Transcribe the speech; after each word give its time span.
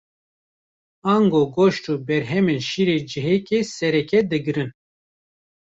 Ango 1.15 1.41
goşt 1.55 1.83
û 1.91 1.93
berhemên 2.07 2.61
şîrê 2.69 2.97
cihekê 3.11 3.59
sereke 3.77 4.19
digirin. 4.29 4.69